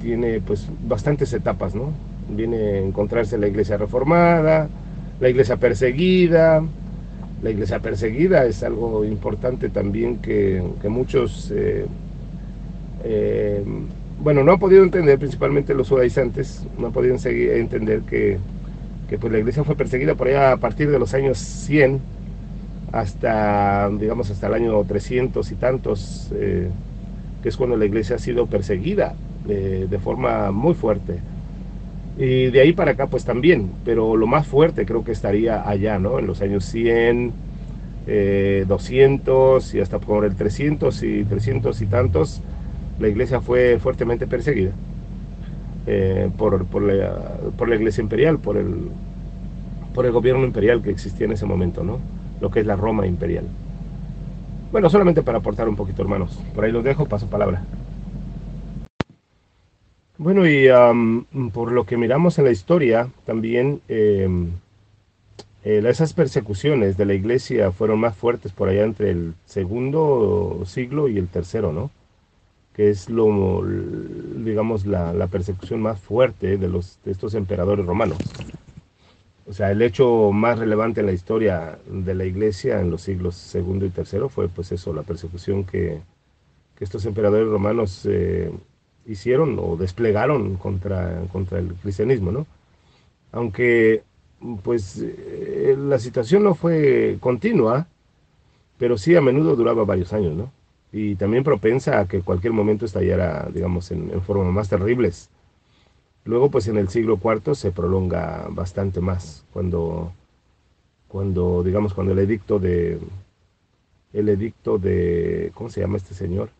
[0.00, 1.92] tiene pues bastantes etapas, ¿no?
[2.28, 4.68] Viene a encontrarse la iglesia reformada,
[5.20, 6.62] la iglesia perseguida,
[7.42, 11.86] la iglesia perseguida es algo importante también que, muchos, eh,
[13.04, 13.62] eh,
[14.22, 18.38] bueno, no han podido entender, principalmente los judaizantes, no han podido entender que
[19.08, 22.00] que pues la iglesia fue perseguida por allá a partir de los años 100
[22.92, 26.68] hasta, digamos, hasta el año 300 y tantos, eh,
[27.42, 29.14] que es cuando la iglesia ha sido perseguida
[29.48, 31.18] eh, de forma muy fuerte.
[32.18, 35.98] Y de ahí para acá pues también, pero lo más fuerte creo que estaría allá,
[35.98, 36.18] ¿no?
[36.18, 37.32] En los años 100,
[38.66, 42.40] 200 y hasta por el 300 y 300 y tantos,
[42.98, 44.70] la iglesia fue fuertemente perseguida.
[45.88, 47.14] Eh, por, por, la,
[47.56, 48.88] por, la, iglesia imperial, por el,
[49.94, 52.00] por el gobierno imperial que existía en ese momento, ¿no?
[52.40, 53.44] Lo que es la Roma imperial.
[54.72, 56.40] Bueno, solamente para aportar un poquito, hermanos.
[56.54, 57.62] Por ahí los dejo, paso palabra.
[60.18, 60.68] Bueno, y
[61.52, 64.52] por lo que miramos en la historia, también em,
[65.64, 71.08] eh, esas persecuciones de la iglesia fueron más fuertes por allá entre el segundo siglo
[71.08, 71.90] y el tercero, ¿no?
[72.76, 78.18] que es lo, digamos, la, persecución más fuerte de, los, de estos emperadores romanos.
[79.46, 83.34] O sea, el hecho más relevante en la historia de la iglesia en los siglos
[83.34, 86.02] segundo y tercero fue pues eso, la persecución que,
[86.76, 88.52] que estos emperadores romanos eh,
[89.06, 92.46] hicieron o desplegaron contra, contra el cristianismo, ¿no?
[93.32, 94.02] Aunque
[94.62, 97.86] pues eh, la situación no fue continua,
[98.78, 100.50] pero sí a menudo duraba varios años, ¿no?
[100.92, 105.28] y también propensa a que cualquier momento estallara, digamos, en, en formas más terribles.
[106.24, 110.12] Luego, pues en el siglo IV se prolonga bastante más, cuando,
[111.08, 112.98] cuando digamos, cuando el edicto de,
[114.12, 116.50] el edicto de, ¿cómo se llama este señor?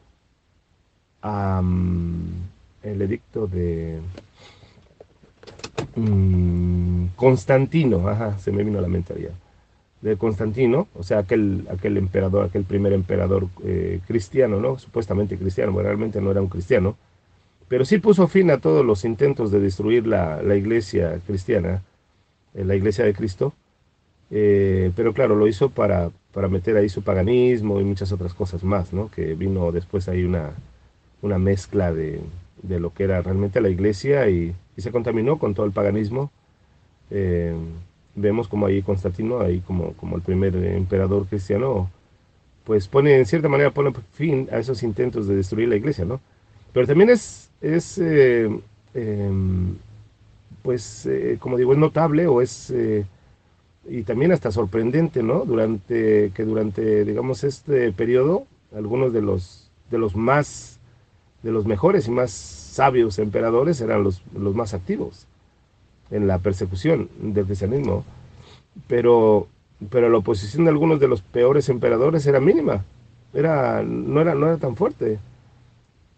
[1.22, 4.00] El edicto de
[5.96, 9.30] mm, Constantino, ajá, se me vino a la mente ya
[10.00, 14.78] de Constantino, o sea, aquel, aquel emperador, aquel primer emperador eh, cristiano, ¿no?
[14.78, 16.96] Supuestamente cristiano, pero realmente no era un cristiano,
[17.68, 21.82] pero sí puso fin a todos los intentos de destruir la, iglesia cristiana,
[22.54, 23.54] eh, la iglesia de Cristo,
[24.30, 28.62] eh, pero claro, lo hizo para, para meter ahí su paganismo y muchas otras cosas
[28.64, 29.10] más, ¿no?
[29.10, 30.52] Que vino después ahí una,
[31.26, 32.20] una mezcla de,
[32.62, 36.30] de lo que era realmente la iglesia y, y se contaminó con todo el paganismo
[38.16, 41.88] vemos como ahí Constantino, ahí como, como el primer emperador cristiano,
[42.64, 46.20] pues pone, en cierta manera, pone fin a esos intentos de destruir la iglesia, ¿no?
[46.72, 48.48] Pero también es, es eh,
[48.94, 49.76] em,
[50.62, 53.04] pues, eh, como digo, es notable o es, eh,
[53.88, 55.44] y también hasta sorprendente, ¿no?
[55.44, 60.75] Durante, que durante, digamos, este periodo, algunos de los, de los más,
[61.46, 65.26] de los mejores y más sabios emperadores eran los, los más activos
[66.10, 68.04] en la persecución del cristianismo,
[68.88, 69.46] pero,
[69.88, 72.84] pero la oposición de algunos de los peores emperadores era mínima,
[73.32, 75.18] era, no, era, no era tan fuerte.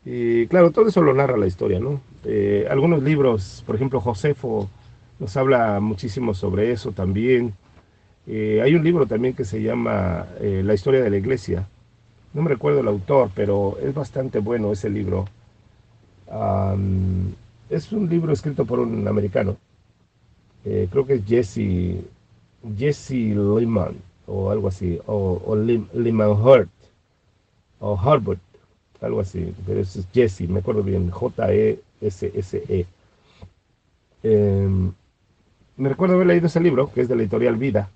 [0.04, 2.00] Y claro, todo eso lo narra la historia, ¿no?
[2.24, 4.70] Eh, algunos libros, por ejemplo, Josefo
[5.18, 7.52] nos habla muchísimo sobre eso también.
[8.26, 11.68] Eh, hay un libro también que se llama eh, La historia de la iglesia.
[12.32, 15.26] No me recuerdo el autor, pero es bastante bueno ese libro.
[17.70, 19.56] es un libro escrito por un americano
[20.64, 22.04] eh, creo que es Jesse,
[22.76, 26.68] Jesse Lehman o algo así, o, o Lehman Hurt,
[27.80, 28.38] o Harvard,
[29.00, 32.86] algo así, pero es Jesse, me acuerdo bien, J-E-S-S-E.
[34.22, 34.92] Em,
[35.76, 37.88] me recuerdo haber leído ese libro, que es de la editorial Vida,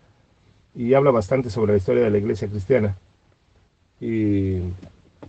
[0.75, 2.97] y habla bastante sobre la historia de la iglesia cristiana.
[4.03, 4.59] Y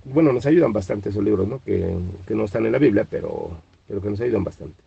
[0.03, 1.63] bueno, nos ayudan bastante esos libros, ¿no?
[1.63, 3.55] Que, que no están en la Biblia, pero,
[3.87, 4.81] pero que nos ayudan bastante.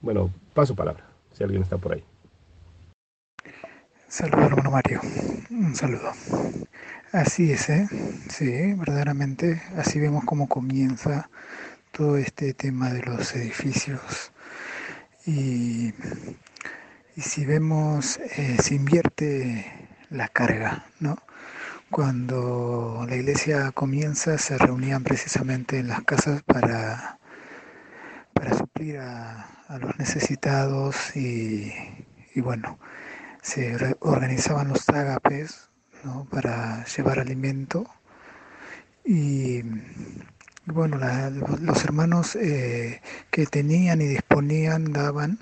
[0.00, 2.02] Bueno, paso palabra, si alguien está por ahí.
[4.08, 5.02] Saludos, hermano Mario.
[5.50, 6.10] Un saludo.
[7.12, 7.86] Así es, ¿eh?
[8.30, 9.60] Sí, verdaderamente.
[9.76, 11.28] Así vemos cómo comienza
[11.92, 14.32] todo este tema de los edificios.
[15.26, 15.92] Y,
[17.14, 19.66] y si vemos, eh, se invierte
[20.08, 21.18] la carga, ¿no?
[21.90, 27.18] Cuando la iglesia comienza, se reunían precisamente en las casas para,
[28.34, 31.72] para suplir a, los necesitados y,
[32.36, 32.78] bueno,
[33.42, 35.70] se organizaban los ágapes
[36.30, 37.86] para llevar alimento
[39.04, 39.62] y
[40.66, 40.98] bueno,
[41.60, 43.00] los hermanos eh,
[43.30, 45.38] que tenían y disponían daban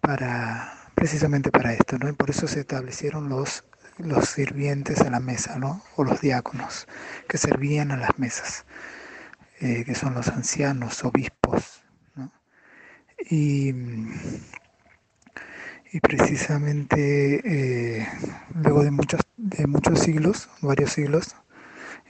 [0.00, 2.08] para precisamente para esto, ¿no?
[2.08, 3.64] Y por eso se establecieron los
[3.98, 5.82] los sirvientes a la mesa, ¿no?
[5.96, 6.86] O los diáconos
[7.28, 8.64] que servían a las mesas,
[9.60, 11.82] eh, que son los ancianos, obispos,
[13.30, 13.72] y,
[15.92, 18.08] y precisamente eh,
[18.54, 21.36] luego de muchos, de muchos siglos, varios siglos,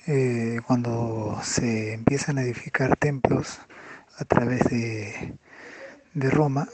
[0.06, 3.60] eh, cuando se empiezan a edificar templos
[4.18, 5.38] a través de,
[6.14, 6.68] de Roma,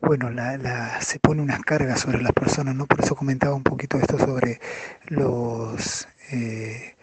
[0.00, 2.86] bueno, la, se pone unas cargas sobre las personas, ¿no?
[2.86, 4.60] Por eso comentaba un poquito esto sobre
[5.08, 6.96] los, eh,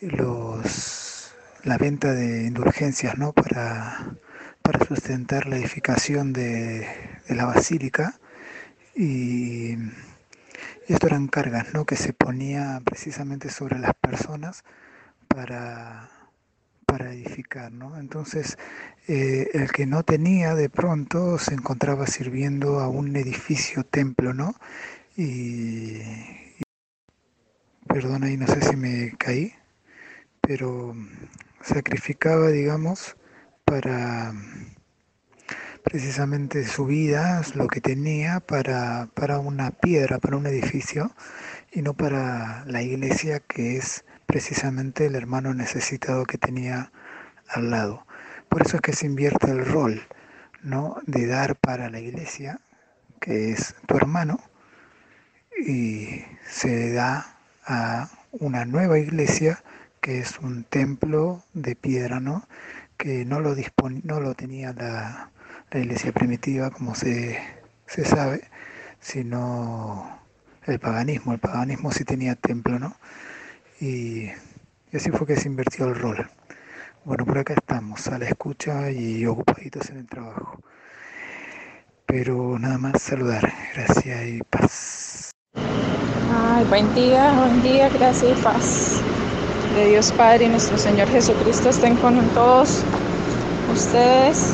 [0.00, 3.32] los la venta de indulgencias, ¿no?
[3.32, 4.16] Para,
[4.62, 6.86] para sustentar la edificación de,
[7.28, 8.18] de la basílica
[8.94, 9.78] y, y,
[10.88, 11.84] esto eran cargas, ¿no?
[11.84, 14.64] Que se ponía precisamente sobre las personas
[15.28, 16.10] para
[16.90, 17.98] para edificar, ¿no?
[17.98, 18.58] Entonces,
[19.06, 24.54] eh, el que no tenía de pronto se encontraba sirviendo a un edificio templo, ¿no?
[25.16, 26.62] Y, y
[27.86, 29.54] perdón ahí, no sé si me caí,
[30.40, 30.96] pero
[31.62, 33.16] sacrificaba, digamos,
[33.64, 34.34] para
[35.84, 41.14] precisamente su vida, lo que tenía para, para una piedra, para un edificio,
[41.72, 46.92] y no para la iglesia que es precisamente el hermano necesitado que tenía
[47.48, 48.06] al lado.
[48.48, 50.06] Por eso es que se invierte el rol,
[50.62, 50.98] ¿no?
[51.04, 52.60] De dar para la iglesia,
[53.20, 54.38] que es tu hermano,
[55.66, 59.64] y se da a una nueva iglesia
[60.00, 62.46] que es un templo de piedra, ¿no?
[62.96, 63.56] Que no lo,
[64.04, 65.30] no lo tenía la,
[65.72, 67.36] la iglesia primitiva, como se,
[67.88, 68.44] se sabe,
[69.00, 70.20] sino
[70.66, 71.32] el paganismo.
[71.32, 72.94] El paganismo sí tenía templo, ¿no?
[73.80, 74.28] Y,
[74.92, 76.28] así fue que se invirtió el rol.
[77.04, 80.60] Bueno, por acá estamos, a la escucha y ocupaditos en el trabajo.
[82.04, 85.30] Pero nada más saludar, gracias y paz.
[85.54, 89.00] Ay, buen día, buen día, gracias y paz.
[89.74, 92.82] De Dios Padre y nuestro Señor Jesucristo estén con todos
[93.72, 94.52] ustedes.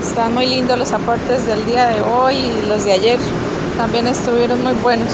[0.00, 3.18] Están muy lindos los aportes del día de hoy y los de ayer.
[3.76, 5.10] También estuvieron muy buenos.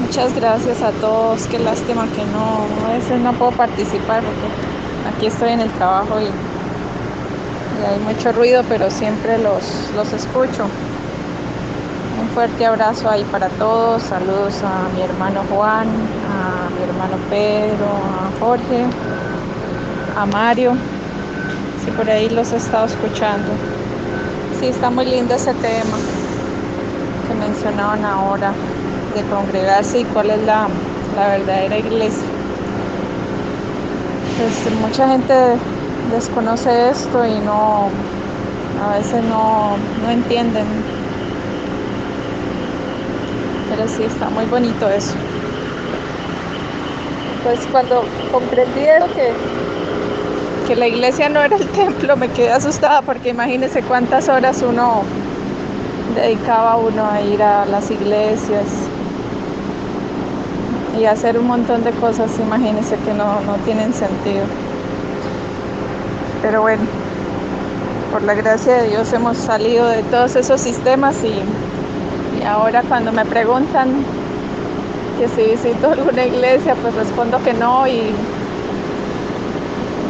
[0.00, 1.46] Muchas gracias a todos.
[1.46, 6.26] Qué lástima que no, a no puedo participar porque aquí estoy en el trabajo y,
[7.86, 9.62] hay mucho ruido, pero siempre los,
[9.94, 10.64] los escucho.
[12.20, 14.02] Un fuerte abrazo ahí para todos.
[14.02, 18.84] Saludos a mi hermano Juan, a mi hermano Pedro, a Jorge,
[20.18, 20.72] a Mario.
[21.84, 23.52] Si por ahí los he estado escuchando.
[24.58, 25.96] Sí, está muy lindo ese tema
[27.28, 28.52] que mencionaban ahora
[29.14, 30.68] de congregarse y cuál es la,
[31.16, 32.28] la verdadera iglesia.
[34.38, 35.34] Pues, mucha gente
[36.10, 37.90] desconoce esto y no
[38.82, 40.64] a veces no, no entienden.
[43.68, 45.14] Pero sí está muy bonito eso.
[47.44, 49.32] Pues cuando comprendí que,
[50.66, 55.02] que la iglesia no era el templo, me quedé asustada porque imagínense cuántas horas uno
[56.14, 58.89] dedicaba uno a ir a las iglesias,
[60.98, 64.44] y hacer un montón de cosas, imagínense que no, no tienen sentido.
[66.42, 66.82] Pero bueno,
[68.10, 71.28] por la gracia de Dios hemos salido de todos esos sistemas y,
[72.40, 74.04] y ahora cuando me preguntan
[75.18, 78.12] que si visito alguna iglesia, pues respondo que no y,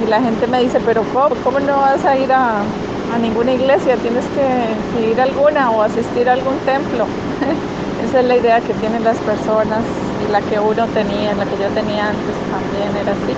[0.03, 3.53] y la gente me dice, pero ¿cómo, cómo no vas a ir a, a ninguna
[3.53, 3.97] iglesia?
[3.97, 7.07] Tienes que ir a alguna o asistir a algún templo.
[8.05, 9.83] Esa es la idea que tienen las personas
[10.31, 13.35] la que uno tenía, la que yo tenía antes también era así.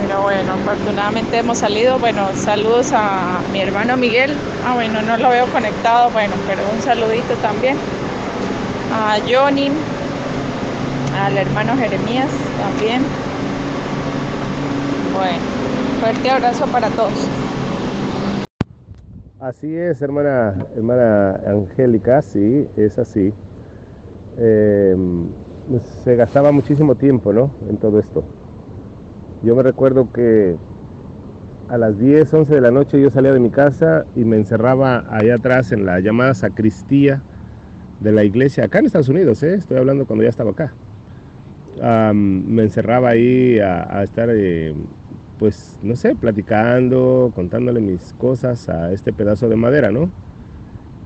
[0.00, 1.98] Pero bueno, afortunadamente hemos salido.
[1.98, 4.36] Bueno, saludos a mi hermano Miguel.
[4.64, 7.76] Ah, bueno, no lo veo conectado, bueno, pero un saludito también.
[8.92, 9.70] A Johnny,
[11.18, 13.02] al hermano Jeremías también.
[15.14, 15.40] Bueno,
[16.00, 17.28] fuerte abrazo para todos.
[19.40, 23.32] Así es, hermana, hermana Angélica, sí, es así.
[24.38, 24.96] Eh,
[26.04, 27.50] se gastaba muchísimo tiempo, ¿no?
[27.68, 28.22] En todo esto.
[29.44, 30.54] Yo me recuerdo que
[31.68, 35.04] a las 10, 11 de la noche yo salía de mi casa y me encerraba
[35.10, 37.22] allá atrás en la llamada sacristía
[38.00, 39.54] de la iglesia, acá en Estados Unidos, ¿eh?
[39.54, 40.72] estoy hablando cuando ya estaba acá.
[42.12, 44.74] Me encerraba ahí a, a estar eh,
[45.38, 50.10] pues, no sé, platicando, contándole mis cosas a este pedazo de madera, ¿no?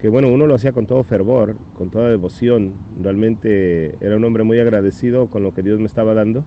[0.01, 2.73] Que bueno, uno lo hacía con todo fervor, con toda devoción.
[3.03, 6.43] Realmente era un hombre muy agradecido con lo que Dios me estaba dando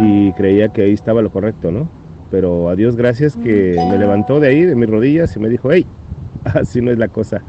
[0.00, 1.88] y creía que ahí estaba lo correcto, ¿no?
[2.30, 5.72] Pero a Dios gracias que me levantó de ahí, de mis rodillas, y me dijo,
[5.72, 5.84] hey,
[6.44, 7.42] así no es la cosa.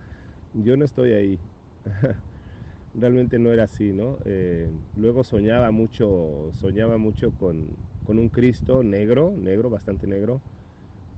[0.53, 1.39] Yo no estoy ahí.
[2.95, 4.18] Realmente no era así, ¿no?
[4.26, 10.41] Eh, luego soñaba mucho, soñaba mucho con, con un Cristo negro, negro, bastante negro.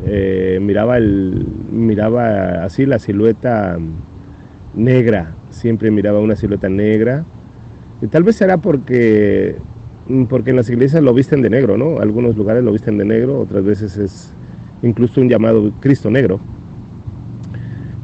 [0.04, 3.78] Eh, miraba, el, miraba así la silueta
[4.76, 7.24] negra, siempre miraba una silueta negra.
[8.02, 9.56] Y tal vez será porque,
[10.30, 12.00] porque en las iglesias lo visten de negro, ¿no?
[12.00, 14.34] Algunos lugares lo visten de negro, otras veces es
[14.84, 16.40] incluso un llamado Cristo negro.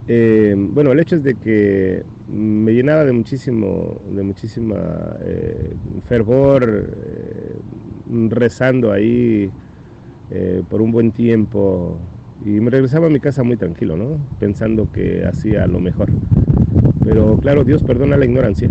[0.08, 5.70] Eh, bueno, el hecho es de que me llenaba de muchísimo, de muchísima eh,
[6.08, 6.90] fervor,
[8.30, 9.50] rezando ahí
[10.70, 11.98] por un buen tiempo
[12.46, 14.18] y me regresaba a mi casa muy tranquilo, ¿no?
[14.40, 16.10] Pensando que hacía lo mejor.
[17.04, 18.70] Pero claro, Dios perdona la ignorancia.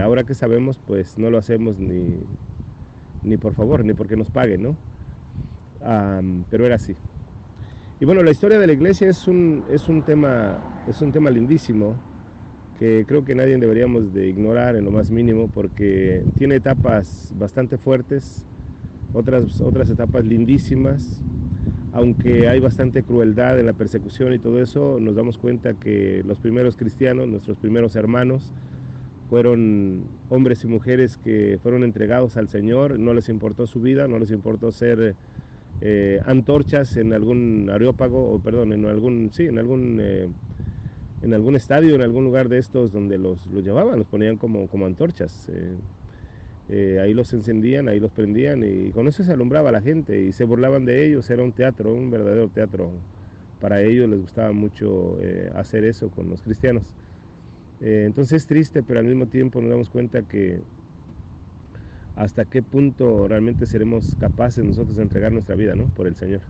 [0.00, 2.16] ahora que sabemos, pues no lo hacemos ni,
[3.22, 4.76] ni por favor, ni porque nos paguen, ¿no?
[6.50, 6.94] pero era así.
[8.00, 11.30] Y bueno, la historia de la iglesia es un, es un, tema, es un tema
[11.30, 11.94] lindísimo
[12.78, 17.78] que creo que nadie deberíamos de ignorar en lo más mínimo porque tiene etapas bastante
[17.78, 18.44] fuertes,
[19.12, 21.22] otras, otras etapas lindísimas,
[21.92, 26.38] aunque hay bastante crueldad en la persecución y todo eso, nos damos cuenta que los
[26.38, 28.52] primeros cristianos, nuestros primeros hermanos,
[29.30, 34.18] fueron hombres y mujeres que fueron entregados al Señor, no les importó su vida, no
[34.18, 35.16] les importó ser
[35.80, 40.28] eh, antorchas en algún areópago, o perdón, en algún, sí, en algún, eh,
[41.22, 44.68] en algún estadio, en algún lugar de estos donde los, los llevaban, los ponían como,
[44.68, 45.48] como antorchas.
[45.52, 45.76] Eh,
[46.68, 50.44] ahí los encendían, ahí los prendían y con eso se alumbraba la gente y se
[50.44, 52.90] burlaban de ellos, era un teatro, un verdadero teatro.
[53.60, 55.18] Para ellos les gustaba mucho
[55.54, 56.94] hacer eso con los cristianos.
[57.80, 60.60] entonces es triste, pero al mismo tiempo nos damos cuenta que
[62.16, 65.86] hasta qué punto realmente seremos capaces nosotros de entregar nuestra vida ¿no?
[65.88, 66.40] por el Señor.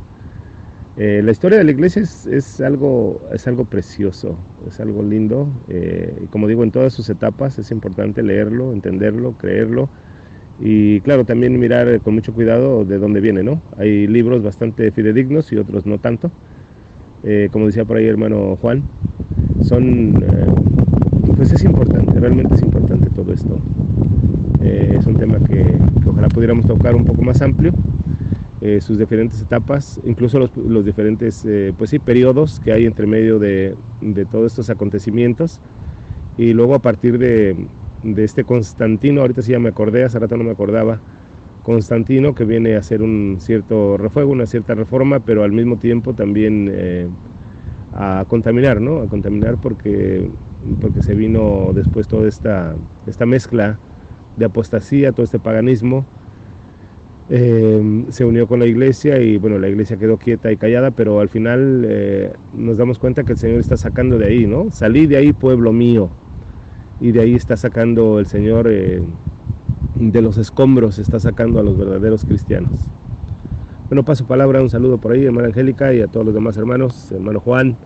[0.97, 5.49] Eh, la historia de la iglesia es, algo, es algo precioso, es algo lindo.
[5.69, 9.91] Eh, y como digo, en todas sus etapas es importante leerlo, entenderlo, creerlo.
[10.61, 13.61] Y claro, también mirar con mucho cuidado de dónde viene, ¿no?
[13.77, 16.31] Hay libros bastante fidedignos y otros no tanto.
[17.25, 18.85] Eh, como decía por ahí hermano Juan,
[19.63, 20.25] son,
[21.37, 23.59] pues es importante, realmente es importante todo esto.
[24.63, 25.65] Eh, es un tema que,
[26.07, 27.73] ojalá pudiéramos tocar un poco más amplio,
[28.61, 33.39] eh, sus diferentes etapas, incluso los, diferentes eh, pues sí, periodos que hay entre medio
[33.39, 33.77] de,
[34.31, 35.61] todos estos acontecimientos.
[36.39, 37.57] Y luego a partir de,
[38.17, 41.01] este Constantino, ahorita sí ya me acordé, hace rato no me acordaba,
[41.63, 46.15] Constantino que viene a hacer un cierto refuego, una cierta reforma, pero al mismo tiempo
[46.15, 46.71] también
[47.93, 49.01] a contaminar, ¿no?
[49.01, 50.31] A contaminar porque,
[50.81, 52.77] porque se vino después toda esta,
[53.07, 53.81] esta mezcla
[54.37, 56.07] de apostasía, todo este paganismo,
[57.29, 61.21] eh, se unió con la iglesia y bueno, la iglesia quedó quieta y callada, pero
[61.21, 64.71] al final eh, nos damos cuenta que el Señor está sacando de ahí, ¿no?
[64.71, 66.19] Salí de ahí, pueblo mío,
[67.01, 69.03] y de ahí está sacando el Señor, eh,
[69.95, 72.71] de los escombros, está sacando a los verdaderos cristianos.
[73.89, 77.11] Bueno, paso palabra, un saludo por ahí, hermana Angélica, y a todos los demás hermanos,
[77.13, 77.77] hermano Juan,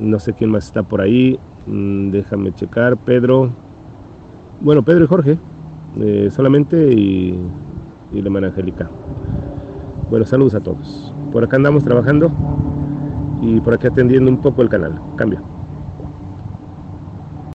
[0.00, 3.50] no sé quién más está por ahí, mm, déjame checar, Pedro,
[4.60, 5.38] bueno, Pedro y Jorge,
[5.98, 7.36] eh, solamente, y,
[8.12, 8.88] la hermana Angélica.
[10.08, 11.12] Bueno, saludos a todos.
[11.32, 12.30] Por acá andamos trabajando
[13.40, 15.00] y por aquí atendiendo un poco el canal.
[15.16, 15.40] Cambio.